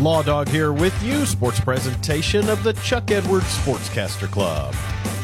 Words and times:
Law 0.00 0.22
Dog 0.22 0.48
here 0.48 0.72
with 0.72 1.02
you, 1.02 1.26
sports 1.26 1.60
presentation 1.60 2.48
of 2.48 2.62
the 2.62 2.72
Chuck 2.72 3.10
Edwards 3.10 3.44
Sportscaster 3.58 4.30
Club. 4.30 4.74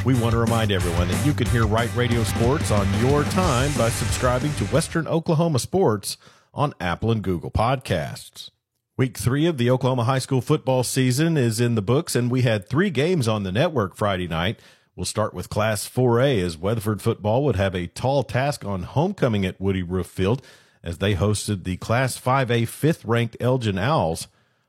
We 0.05 0.15
want 0.15 0.33
to 0.33 0.39
remind 0.39 0.71
everyone 0.71 1.09
that 1.09 1.27
you 1.27 1.33
can 1.33 1.47
hear 1.47 1.67
Right 1.67 1.89
Radio 1.97 2.23
Sports 2.25 2.71
on 2.71 2.87
your 3.01 3.25
time 3.25 3.73
by 3.79 3.89
subscribing 3.89 4.53
to 4.57 4.65
Western 4.67 5.09
Oklahoma 5.09 5.61
Sports 5.61 6.19
on 6.53 6.75
Apple 6.79 7.11
and 7.11 7.23
Google 7.23 7.51
Podcasts. 7.51 8.51
Week 8.99 9.17
three 9.17 9.47
of 9.47 9.57
the 9.57 9.71
Oklahoma 9.71 10.05
high 10.05 10.19
school 10.19 10.43
football 10.43 10.83
season 10.83 11.39
is 11.39 11.59
in 11.59 11.75
the 11.75 11.81
books, 11.81 12.15
and 12.15 12.31
we 12.31 12.43
had 12.43 12.69
three 12.69 12.91
games 12.91 13.27
on 13.27 13.45
the 13.45 13.53
network 13.53 13.97
Friday 13.97 14.29
night. 14.29 14.61
We'll 14.95 15.07
start 15.07 15.33
with 15.33 15.49
Class 15.49 15.89
4A 15.89 16.43
as 16.43 16.59
Weatherford 16.59 17.01
football 17.01 17.45
would 17.45 17.57
have 17.57 17.75
a 17.75 17.87
tall 17.87 18.25
task 18.25 18.63
on 18.63 18.83
homecoming 18.83 19.47
at 19.47 19.59
Woody 19.59 19.83
Roof 19.83 20.07
Field 20.07 20.43
as 20.85 20.99
they 20.99 21.15
hosted 21.15 21.65
the 21.65 21.79
Class 21.79 22.21
5A 22.21 22.69
fifth 22.69 23.07
ranked 23.07 23.39
Elgin 23.41 23.79
Owls. 23.79 24.29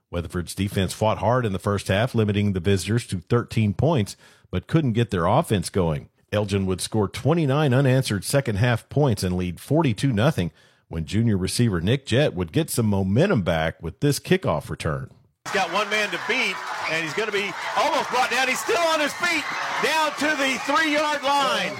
Weatherford's 0.09 0.55
defense 0.55 0.93
fought 0.93 1.17
hard 1.17 1.45
in 1.45 1.53
the 1.53 1.59
first 1.59 1.89
half, 1.89 2.15
limiting 2.15 2.53
the 2.53 2.59
visitors 2.59 3.05
to 3.07 3.21
13 3.29 3.73
points, 3.73 4.15
but 4.49 4.67
couldn't 4.67 4.93
get 4.93 5.11
their 5.11 5.25
offense 5.25 5.69
going. 5.69 6.09
Elgin 6.31 6.65
would 6.65 6.81
score 6.81 7.07
29 7.07 7.73
unanswered 7.73 8.23
second 8.23 8.55
half 8.55 8.87
points 8.89 9.23
and 9.23 9.37
lead 9.37 9.59
42 9.59 10.13
0 10.13 10.51
when 10.87 11.05
junior 11.05 11.37
receiver 11.37 11.81
Nick 11.81 12.05
Jett 12.05 12.33
would 12.33 12.51
get 12.51 12.69
some 12.69 12.85
momentum 12.85 13.41
back 13.41 13.81
with 13.81 13.99
this 13.99 14.19
kickoff 14.19 14.69
return. 14.69 15.09
He's 15.45 15.53
got 15.53 15.71
one 15.71 15.89
man 15.89 16.09
to 16.11 16.19
beat, 16.27 16.55
and 16.91 17.03
he's 17.03 17.13
going 17.13 17.27
to 17.27 17.33
be 17.33 17.51
almost 17.77 18.09
brought 18.09 18.29
down. 18.31 18.47
He's 18.47 18.59
still 18.59 18.81
on 18.87 18.99
his 18.99 19.13
feet, 19.13 19.43
down 19.83 20.11
to 20.15 20.25
the 20.25 20.59
three 20.65 20.93
yard 20.93 21.23
line. 21.23 21.71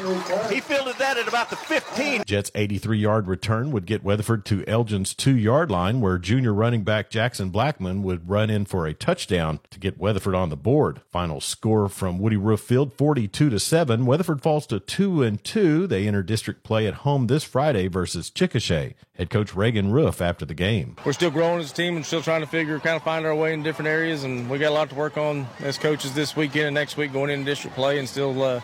He 0.52 0.60
fielded 0.60 0.98
that 0.98 1.18
at 1.18 1.28
about 1.28 1.50
the 1.50 1.56
15. 1.56 2.24
Jett's 2.26 2.52
83 2.54 2.98
yard 2.98 3.28
return 3.28 3.72
would 3.72 3.86
get 3.86 4.04
Weatherford 4.04 4.46
to 4.46 4.64
Elgin's 4.68 5.14
two 5.14 5.36
yard 5.36 5.72
line, 5.72 6.02
where 6.02 6.18
junior 6.18 6.54
running 6.54 6.84
back 6.84 7.10
Jackson 7.10 7.50
Blackman 7.50 8.04
would 8.04 8.30
run 8.30 8.50
in 8.50 8.66
for 8.66 8.86
a 8.86 8.94
touchdown 8.94 9.60
to 9.72 9.80
get 9.80 9.98
Weatherford 10.00 10.36
on 10.36 10.50
the 10.50 10.58
board. 10.58 11.02
Final 11.10 11.42
score 11.42 11.90
from 11.90 12.20
Woody 12.20 12.38
Roof 12.38 12.60
Field 12.60 12.94
42 12.94 13.50
to 13.50 13.60
7. 13.60 14.06
Weatherford 14.06 14.42
falls 14.42 14.68
to 14.68 14.80
2 14.80 15.24
and 15.24 15.44
2. 15.44 15.88
They 15.88 16.08
enter 16.08 16.24
district 16.24 16.64
play 16.64 16.88
at 16.88 16.96
home 16.96 17.28
this 17.28 17.44
Friday 17.44 17.88
versus 17.88 18.30
Chickasha. 18.30 18.94
Head 19.14 19.32
coach 19.32 19.56
Reagan 19.56 19.92
Roof 19.92 20.22
after 20.22 20.46
the 20.46 20.54
game. 20.54 20.96
We're 21.04 21.14
still 21.14 21.32
growing 21.32 21.60
as 21.60 21.72
a 21.72 21.74
team 21.74 21.96
and 21.96 22.06
still 22.06 22.22
trying 22.22 22.42
to 22.42 22.48
figure, 22.48 22.80
kind 22.80 22.96
of 22.96 23.02
find 23.02 23.26
our 23.26 23.34
way 23.34 23.52
in 23.52 23.64
different 23.64 23.90
areas, 23.90 24.24
and 24.24 24.48
we 24.48 24.60
got 24.60 24.70
a 24.70 24.76
lot 24.76 24.90
to 24.90 24.96
work 24.96 25.18
on 25.18 25.48
as 25.60 25.80
coaches 25.80 26.14
this 26.14 26.36
weekend 26.36 26.68
and 26.68 26.76
next 26.76 26.98
week 26.98 27.12
going 27.12 27.32
into 27.32 27.44
district 27.44 27.76
play, 27.76 27.87
and 27.96 28.08
still. 28.08 28.42
Uh, 28.42 28.62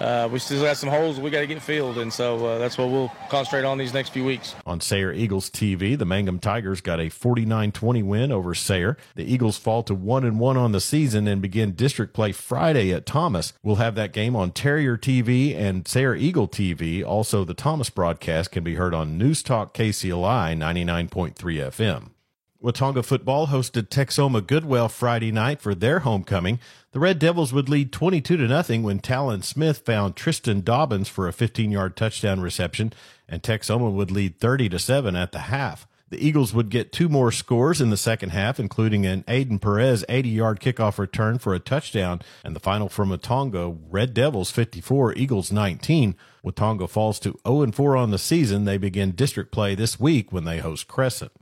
uh, 0.00 0.28
we 0.32 0.38
still 0.38 0.62
got 0.62 0.78
some 0.78 0.88
holes 0.88 1.20
we 1.20 1.28
got 1.30 1.40
to 1.40 1.46
get 1.46 1.60
filled, 1.60 1.98
and 1.98 2.10
so 2.10 2.44
uh, 2.46 2.58
that's 2.58 2.78
what 2.78 2.88
we'll 2.88 3.12
concentrate 3.28 3.64
on 3.64 3.76
these 3.76 3.92
next 3.92 4.10
few 4.10 4.24
weeks. 4.24 4.54
On 4.64 4.80
Sayre 4.80 5.12
Eagles 5.12 5.50
TV, 5.50 5.96
the 5.96 6.06
Mangum 6.06 6.38
Tigers 6.38 6.80
got 6.80 6.98
a 6.98 7.04
49-20 7.04 8.02
win 8.02 8.32
over 8.32 8.54
Sayre. 8.54 8.96
The 9.14 9.30
Eagles 9.30 9.58
fall 9.58 9.82
to 9.82 9.94
one 9.94 10.24
and 10.24 10.40
one 10.40 10.56
on 10.56 10.72
the 10.72 10.80
season 10.80 11.28
and 11.28 11.42
begin 11.42 11.72
district 11.72 12.14
play 12.14 12.32
Friday 12.32 12.92
at 12.92 13.04
Thomas. 13.04 13.52
We'll 13.62 13.76
have 13.76 13.94
that 13.96 14.14
game 14.14 14.34
on 14.34 14.52
Terrier 14.52 14.96
TV 14.96 15.54
and 15.54 15.86
Sayre 15.86 16.16
Eagle 16.16 16.48
TV. 16.48 17.04
Also, 17.04 17.44
the 17.44 17.54
Thomas 17.54 17.90
broadcast 17.90 18.52
can 18.52 18.64
be 18.64 18.76
heard 18.76 18.94
on 18.94 19.18
News 19.18 19.42
Talk 19.42 19.74
KCLI 19.74 20.56
99.3 20.56 21.34
FM. 21.34 22.10
Watonga 22.62 23.02
football 23.02 23.46
hosted 23.46 23.88
Texhoma 23.88 24.46
Goodwell 24.46 24.90
Friday 24.90 25.32
night 25.32 25.62
for 25.62 25.74
their 25.74 26.00
homecoming. 26.00 26.60
The 26.92 27.00
Red 27.00 27.18
Devils 27.18 27.54
would 27.54 27.70
lead 27.70 27.90
22 27.90 28.36
to 28.36 28.46
nothing 28.46 28.82
when 28.82 28.98
Talon 28.98 29.40
Smith 29.40 29.78
found 29.78 30.14
Tristan 30.14 30.60
Dobbins 30.60 31.08
for 31.08 31.26
a 31.26 31.32
15-yard 31.32 31.96
touchdown 31.96 32.40
reception, 32.40 32.92
and 33.26 33.42
Texhoma 33.42 33.90
would 33.90 34.10
lead 34.10 34.38
30 34.38 34.68
to 34.68 34.78
7 34.78 35.16
at 35.16 35.32
the 35.32 35.38
half. 35.38 35.86
The 36.10 36.22
Eagles 36.22 36.52
would 36.52 36.68
get 36.68 36.92
two 36.92 37.08
more 37.08 37.32
scores 37.32 37.80
in 37.80 37.88
the 37.88 37.96
second 37.96 38.30
half, 38.30 38.60
including 38.60 39.06
an 39.06 39.22
Aiden 39.22 39.58
Perez 39.58 40.04
80-yard 40.10 40.60
kickoff 40.60 40.98
return 40.98 41.38
for 41.38 41.54
a 41.54 41.60
touchdown, 41.60 42.20
and 42.44 42.54
the 42.54 42.60
final 42.60 42.90
from 42.90 43.08
Watonga, 43.08 43.78
Red 43.88 44.12
Devils 44.12 44.50
54, 44.50 45.14
Eagles 45.14 45.50
19. 45.50 46.14
Watonga 46.44 46.90
falls 46.90 47.18
to 47.20 47.34
0-4 47.46 47.98
on 47.98 48.10
the 48.10 48.18
season. 48.18 48.66
They 48.66 48.76
begin 48.76 49.12
district 49.12 49.50
play 49.50 49.74
this 49.74 49.98
week 49.98 50.30
when 50.30 50.44
they 50.44 50.58
host 50.58 50.88
Crescent. 50.88 51.32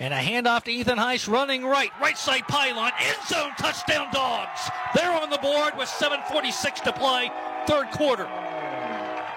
And 0.00 0.14
a 0.14 0.18
handoff 0.18 0.64
to 0.64 0.72
Ethan 0.72 0.96
Heiss 0.96 1.28
running 1.28 1.62
right, 1.62 1.90
right 2.00 2.16
side 2.16 2.48
pylon, 2.48 2.90
end 3.02 3.18
zone 3.26 3.52
touchdown 3.58 4.08
dogs. 4.12 4.60
They're 4.94 5.12
on 5.12 5.28
the 5.28 5.36
board 5.36 5.76
with 5.76 5.90
7.46 5.90 6.82
to 6.84 6.92
play, 6.94 7.30
third 7.66 7.90
quarter. 7.90 8.26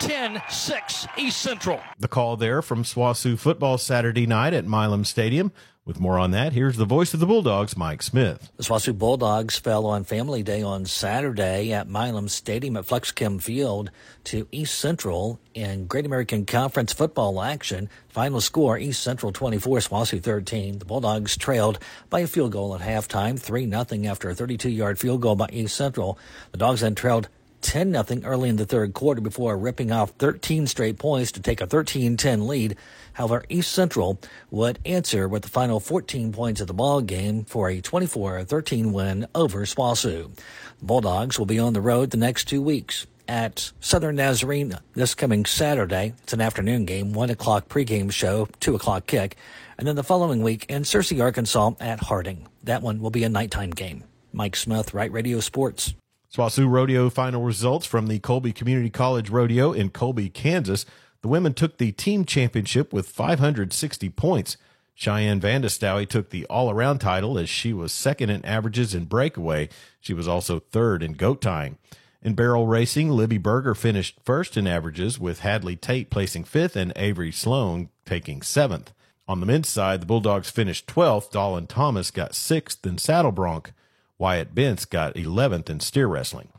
10 0.04 0.42
6 0.50 1.08
East 1.18 1.42
Central. 1.42 1.80
The 1.98 2.10
call 2.10 2.36
there 2.36 2.62
from 2.62 2.84
SWOSU 2.84 3.40
football 3.40 3.78
Saturday 3.78 4.28
night 4.28 4.54
at 4.54 4.66
Milam 4.66 5.06
Stadium. 5.06 5.54
With 5.86 6.02
more 6.02 6.20
on 6.20 6.32
that, 6.32 6.52
here's 6.52 6.76
the 6.76 6.84
voice 6.84 7.14
of 7.14 7.22
the 7.22 7.26
Bulldogs, 7.26 7.78
Mike 7.78 8.02
Smith. 8.02 8.52
The 8.58 8.64
SWOSU 8.64 8.98
Bulldogs 8.98 9.58
fell 9.58 9.86
on 9.86 10.04
Family 10.04 10.44
Day 10.44 10.62
on 10.62 10.86
Saturday 10.86 11.72
at 11.72 11.88
Milam 11.88 12.28
Stadium 12.28 12.76
at 12.76 12.86
Flexchem 12.86 13.42
Field 13.42 13.92
to 14.26 14.46
East 14.52 14.78
Central 14.78 15.40
in 15.54 15.88
Great 15.88 16.06
American 16.06 16.46
Conference 16.46 16.92
football 16.92 17.42
action. 17.42 17.90
Final 18.10 18.42
score, 18.42 18.78
East 18.78 19.02
Central 19.02 19.32
24, 19.32 19.78
SWOSU 19.80 20.22
13. 20.22 20.80
The 20.80 20.86
Bulldogs 20.86 21.38
trailed 21.38 21.80
by 22.10 22.22
a 22.22 22.28
field 22.28 22.52
goal 22.52 22.76
at 22.76 22.82
halftime, 22.82 23.40
3 23.40 23.70
0 23.70 24.12
after 24.12 24.30
a 24.30 24.36
32-yard 24.36 25.00
field 25.00 25.22
goal 25.22 25.38
by 25.38 25.48
East 25.54 25.78
Central. 25.78 26.20
The 26.52 26.58
Dogs 26.58 26.82
then 26.82 26.96
trailed 26.96 27.30
10 27.64 27.92
0 27.94 28.22
early 28.24 28.50
in 28.50 28.58
the 28.58 28.66
third 28.66 28.94
quarter 28.94 29.22
before 29.22 29.58
ripping 29.58 29.92
off 29.92 30.12
13 30.20 30.68
straight 30.68 31.00
points 31.00 31.32
to 31.32 31.42
take 31.42 31.62
a 31.62 31.66
13 31.66 32.18
10 32.18 32.48
lead. 32.48 32.76
However, 33.14 33.46
East 33.50 33.72
Central 33.72 34.20
would 34.52 34.80
answer 34.86 35.28
with 35.28 35.44
the 35.44 35.50
final 35.50 35.80
14 35.80 36.32
points 36.32 36.62
of 36.62 36.68
the 36.68 36.74
ball 36.74 37.02
game 37.02 37.46
for 37.46 37.70
a 37.70 37.82
24-13 37.82 38.92
win 38.92 39.28
over 39.34 39.66
SWOSU. 39.66 40.36
The 40.80 40.86
Bulldogs 40.86 41.40
will 41.40 41.46
be 41.46 41.60
on 41.60 41.74
the 41.74 41.82
road 41.82 42.12
the 42.12 42.18
next 42.18 42.46
two 42.46 42.62
weeks 42.62 43.08
at 43.28 43.72
Southern 43.80 44.18
Nazarene 44.18 44.78
this 44.94 45.16
coming 45.16 45.46
Saturday. 45.46 46.14
It's 46.24 46.34
an 46.34 46.42
afternoon 46.42 46.86
game, 46.86 47.14
1 47.14 47.30
o'clock 47.30 47.70
pregame 47.70 48.12
show, 48.12 48.48
2 48.60 48.76
o'clock 48.76 49.08
kick. 49.08 49.38
And 49.78 49.88
then 49.88 49.96
the 49.96 50.04
following 50.04 50.44
week 50.44 50.66
in 50.70 50.84
Searcy, 50.84 51.22
Arkansas 51.22 51.72
at 51.80 52.02
Harding. 52.02 52.48
That 52.64 52.82
one 52.82 53.00
will 53.00 53.10
be 53.10 53.24
a 53.24 53.30
nighttime 53.30 53.72
game. 53.72 54.04
Mike 54.32 54.56
Smith, 54.56 54.94
Right 54.94 55.12
Radio 55.12 55.40
Sports. 55.40 55.94
SWOSU 56.36 56.68
Rodeo 56.68 57.12
final 57.12 57.44
results 57.44 57.86
from 57.86 58.08
the 58.08 58.18
Colby 58.18 58.52
Community 58.52 58.90
College 58.90 59.30
Rodeo 59.30 59.72
in 59.72 59.92
Colby, 59.92 60.30
Kansas. 60.30 60.84
The 61.22 61.28
women 61.28 61.54
took 61.54 61.78
the 61.78 61.92
team 61.92 62.26
championship 62.26 62.92
with 62.92 63.08
560 63.08 64.10
points. 64.10 64.58
Cheyenne 64.96 65.40
Vandestowie 65.40 66.10
took 66.10 66.32
the 66.32 66.48
all 66.48 66.72
around 66.72 66.98
title 66.98 67.38
as 67.38 67.50
she 67.50 67.72
was 67.72 67.92
second 67.92 68.32
in 68.32 68.44
averages 68.46 68.96
in 68.96 69.06
breakaway. 69.06 69.70
She 70.02 70.16
was 70.16 70.28
also 70.28 70.58
third 70.58 71.04
in 71.04 71.14
goat 71.14 71.40
tying. 71.40 71.78
In 72.24 72.34
barrel 72.34 72.66
racing, 72.66 73.12
Libby 73.12 73.38
Berger 73.38 73.76
finished 73.76 74.18
first 74.24 74.58
in 74.58 74.66
averages, 74.66 75.20
with 75.20 75.42
Hadley 75.42 75.76
Tate 75.76 76.10
placing 76.10 76.46
fifth 76.46 76.76
and 76.76 76.94
Avery 76.96 77.32
Sloan 77.32 77.90
taking 78.08 78.42
seventh. 78.42 78.92
On 79.28 79.40
the 79.40 79.46
men's 79.46 79.70
side, 79.70 80.02
the 80.02 80.08
Bulldogs 80.08 80.50
finished 80.50 80.88
12th. 80.88 81.30
Dolan 81.30 81.68
Thomas 81.68 82.10
got 82.10 82.34
sixth 82.34 82.84
in 82.88 82.98
saddle 82.98 83.32
bronc. 83.32 83.72
Wyatt 84.20 84.54
Bentz 84.54 84.86
got 84.86 85.16
11th 85.16 85.70
in 85.70 85.80
steer 85.80 86.08
wrestling. 86.08 86.50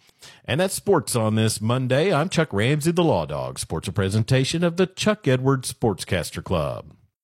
And 0.45 0.61
that's 0.61 0.75
sports 0.75 1.15
on 1.15 1.35
this 1.35 1.61
Monday. 1.61 2.13
I'm 2.13 2.29
Chuck 2.29 2.53
Ramsey, 2.53 2.93
the 2.93 3.05
Law 3.05 3.27
Dog. 3.27 3.59
Sports 3.59 3.89
a 3.89 3.93
presentation 3.93 4.65
of 4.65 4.77
the 4.77 4.87
Chuck 4.87 5.29
Edwards 5.29 5.73
Sportscaster 5.73 6.43
Club. 6.43 6.94